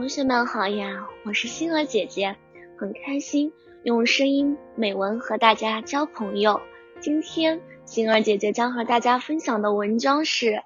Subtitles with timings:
[0.00, 2.34] 同学们好呀，我是星儿姐姐，
[2.78, 6.58] 很开心用声音美文和大家交朋友。
[7.00, 10.62] 今天星儿姐姐将和大家分享的文章是：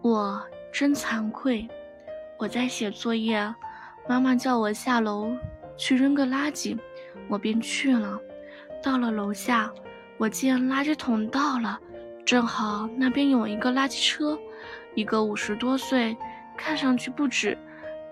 [0.00, 0.40] 我
[0.72, 1.68] 真惭愧，
[2.38, 3.52] 我在写作业，
[4.08, 5.32] 妈妈叫我下楼
[5.76, 6.78] 去扔个垃圾，
[7.26, 8.16] 我便去了。
[8.80, 9.72] 到了楼下，
[10.18, 11.80] 我见垃圾桶到了，
[12.24, 14.38] 正好那边有一个垃圾车，
[14.94, 16.16] 一个五十多岁，
[16.56, 17.58] 看上去不止。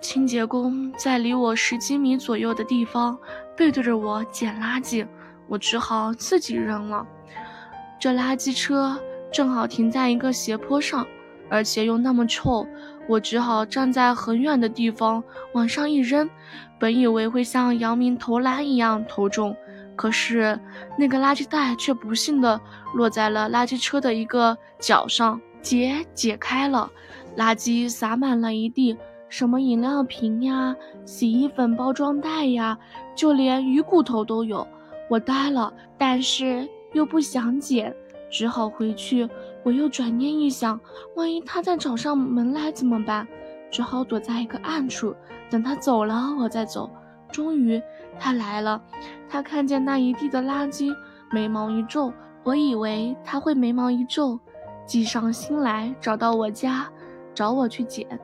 [0.01, 3.17] 清洁工在离我十几米左右的地方
[3.57, 5.07] 背对着我捡垃圾，
[5.46, 7.07] 我只好自己扔了。
[7.99, 8.99] 这垃圾车
[9.31, 11.07] 正好停在一个斜坡上，
[11.50, 12.67] 而且又那么臭，
[13.07, 15.22] 我只好站在很远的地方
[15.53, 16.29] 往上一扔。
[16.79, 19.55] 本以为会像姚明投篮一样投中，
[19.94, 20.58] 可是
[20.96, 22.58] 那个垃圾袋却不幸的
[22.94, 26.91] 落在了垃圾车的一个角上，结解开了，
[27.36, 28.96] 垃圾洒满了一地。
[29.30, 30.76] 什么饮料瓶呀，
[31.07, 32.77] 洗衣粉包装袋呀，
[33.14, 34.66] 就连鱼骨头都有。
[35.08, 37.94] 我呆了，但是又不想捡，
[38.28, 39.27] 只好回去。
[39.62, 40.78] 我又转念一想，
[41.14, 43.27] 万一他再找上门来怎么办？
[43.70, 45.14] 只好躲在一个暗处，
[45.48, 46.90] 等他走了我再走。
[47.30, 47.80] 终于
[48.18, 48.83] 他来了，
[49.28, 50.92] 他看见那一地的垃圾，
[51.30, 52.12] 眉毛一皱。
[52.42, 54.40] 我以为他会眉毛一皱，
[54.84, 56.88] 计上心来找到我家，
[57.33, 58.18] 找我去捡。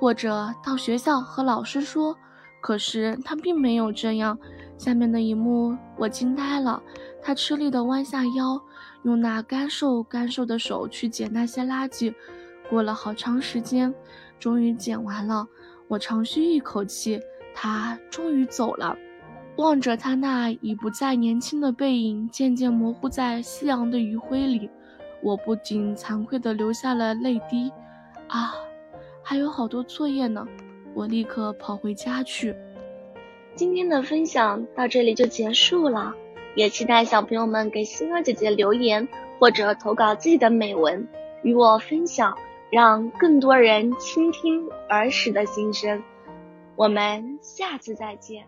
[0.00, 2.16] 或者到学校和老师说，
[2.62, 4.38] 可是他并没有这样。
[4.78, 6.82] 下面的一幕我惊呆了，
[7.20, 8.58] 他吃力地弯下腰，
[9.02, 12.14] 用那干瘦干瘦的手去捡那些垃圾。
[12.70, 13.94] 过了好长时间，
[14.38, 15.46] 终于捡完了，
[15.86, 17.20] 我长吁一口气，
[17.54, 18.96] 他终于走了。
[19.56, 24.70] 望着他那已不再年轻的背影渐渐模糊在夕阳的余晖里，
[25.22, 27.70] 我不禁惭愧地流下了泪滴。
[28.28, 28.54] 啊！
[29.30, 30.44] 还有好多作业呢，
[30.92, 32.52] 我立刻跑回家去。
[33.54, 36.12] 今天的分享到这里就结束了，
[36.56, 39.06] 也期待小朋友们给星儿姐姐留言
[39.38, 41.06] 或者投稿自己的美文
[41.44, 42.36] 与我分享，
[42.72, 46.02] 让更多人倾听儿时的心声。
[46.74, 48.44] 我们下次再见。